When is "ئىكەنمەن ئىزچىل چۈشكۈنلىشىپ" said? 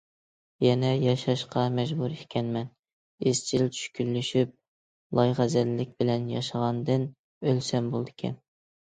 2.15-4.59